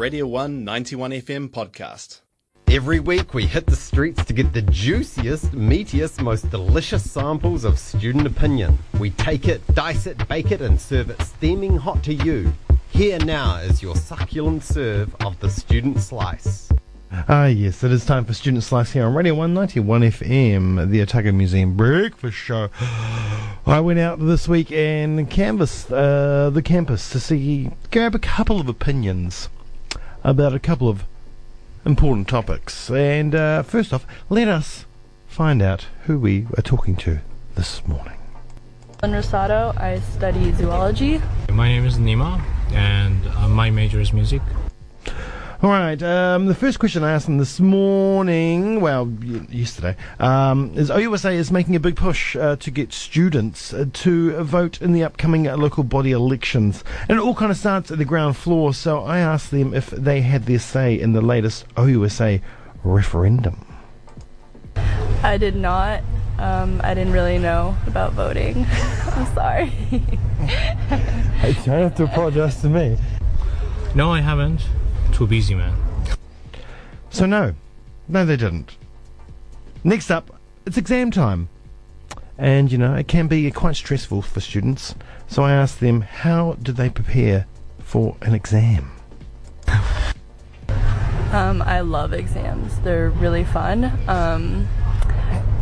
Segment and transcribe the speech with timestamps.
[0.00, 2.20] Radio 1 91 FM podcast.
[2.68, 7.78] Every week we hit the streets to get the juiciest, meatiest, most delicious samples of
[7.78, 8.78] student opinion.
[8.98, 12.50] We take it, dice it, bake it, and serve it steaming hot to you.
[12.88, 16.72] Here now is your succulent serve of the student slice.
[17.28, 21.30] Ah, yes, it is time for Student Slice here on Radio 191 FM, the Otago
[21.30, 22.70] Museum Breakfast Show.
[23.66, 28.60] I went out this week and canvassed uh, the campus to see, grab a couple
[28.60, 29.50] of opinions
[30.22, 31.04] about a couple of
[31.84, 32.90] important topics.
[32.90, 34.84] And uh, first off, let us
[35.26, 37.20] find out who we are talking to
[37.54, 38.18] this morning.
[39.02, 41.22] In Rosado, I study zoology.
[41.50, 42.42] My name is Nima,
[42.72, 44.42] and uh, my major is music.
[45.62, 46.02] All right.
[46.02, 51.32] Um, the first question I asked them this morning, well, y- yesterday, um, is OUSA
[51.34, 55.46] is making a big push uh, to get students uh, to vote in the upcoming
[55.46, 58.72] uh, local body elections, and it all kind of starts at the ground floor.
[58.72, 62.40] So I asked them if they had their say in the latest OUSA
[62.82, 63.66] referendum.
[65.22, 66.02] I did not.
[66.38, 68.64] Um, I didn't really know about voting.
[69.12, 69.70] I'm sorry.
[69.90, 72.96] You don't have to apologise to me.
[73.94, 74.62] No, I haven't.
[75.20, 75.76] Too busy, man.
[77.10, 77.54] So no,
[78.08, 78.78] no, they didn't.
[79.84, 81.50] Next up, it's exam time,
[82.38, 84.94] and you know it can be quite stressful for students.
[85.28, 87.44] So I asked them, how do they prepare
[87.80, 88.92] for an exam?
[91.32, 92.78] Um, I love exams.
[92.78, 93.92] They're really fun.
[94.08, 94.66] Um,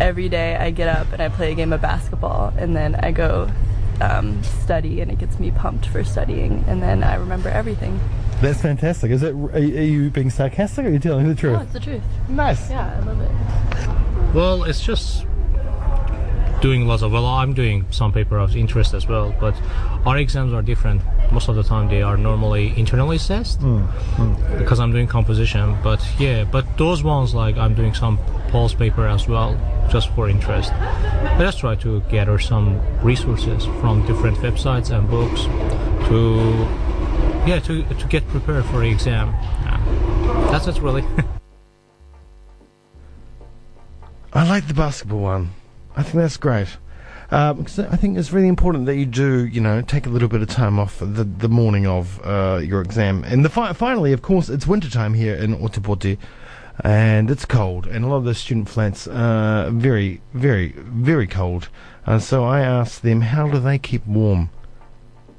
[0.00, 3.10] every day I get up and I play a game of basketball, and then I
[3.10, 3.50] go
[4.00, 7.98] um, study, and it gets me pumped for studying, and then I remember everything.
[8.40, 9.10] That's fantastic.
[9.10, 9.34] Is it?
[9.34, 11.62] Are you being sarcastic, or are you telling the Oh, truth?
[11.62, 12.02] it's the truth.
[12.28, 12.70] Nice.
[12.70, 14.34] Yeah, I love it.
[14.34, 15.24] Well, it's just
[16.60, 17.12] doing lots of.
[17.12, 19.54] Well, I'm doing some paper of interest as well, but
[20.04, 21.02] our exams are different.
[21.32, 24.58] Most of the time, they are normally internally assessed mm, mm.
[24.58, 25.76] because I'm doing composition.
[25.82, 28.18] But yeah, but those ones like I'm doing some
[28.48, 29.58] pulse paper as well,
[29.90, 30.72] just for interest.
[30.72, 35.42] I just try to gather some resources from different websites and books
[36.08, 36.66] to
[37.46, 39.28] yeah to to get prepared for the exam.
[39.28, 39.80] Yeah.
[40.50, 41.04] That's it really.
[44.32, 45.50] I like the basketball one.
[45.96, 46.68] I think that's great.
[47.30, 50.42] Um, I think it's really important that you do, you know, take a little bit
[50.42, 53.24] of time off the, the morning of uh, your exam.
[53.24, 56.18] And the fi- finally, of course, it's winter time here in Ōtepoti,
[56.84, 61.68] and it's cold, and a lot of the student flats are very, very, very cold.
[62.04, 64.50] And so I asked them, how do they keep warm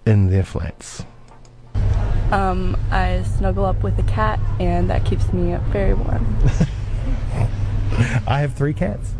[0.05, 1.05] in their flats?
[2.31, 6.25] Um, I snuggle up with a cat, and that keeps me very warm.
[8.27, 9.13] I have three cats,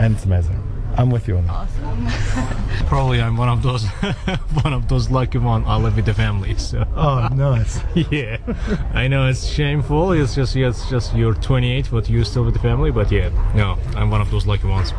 [0.00, 0.77] and it's amazing.
[0.98, 1.52] I'm with you on that.
[1.52, 2.06] Awesome.
[2.88, 3.86] Probably I'm one of those
[4.64, 5.64] one of those lucky one.
[5.64, 7.80] I live with the family, so Oh, nice.
[8.10, 8.38] yeah.
[8.94, 10.10] I know it's shameful.
[10.10, 12.90] It's just it's just you're 28, but you're still with the family.
[12.90, 14.92] But yeah, no, I'm one of those lucky ones.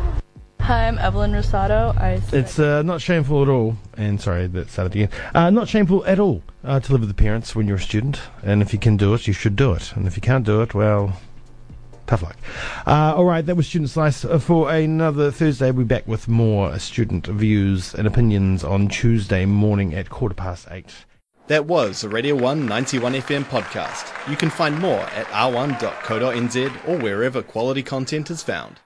[0.60, 1.94] Hi, I'm Evelyn Rosado.
[1.98, 5.10] I It's uh, not shameful at all, and sorry that started again.
[5.34, 8.20] Uh, not shameful at all uh, to live with the parents when you're a student,
[8.42, 9.92] and if you can do it, you should do it.
[9.96, 11.20] And if you can't do it, well,
[12.10, 12.36] tough luck.
[12.86, 15.70] Uh, all right, that was Student Slice uh, for another Thursday.
[15.70, 20.66] We'll be back with more student views and opinions on Tuesday morning at quarter past
[20.70, 20.92] eight.
[21.46, 24.30] That was a Radio 1 91 FM podcast.
[24.30, 28.76] You can find more at r1.co.nz or wherever quality content is found.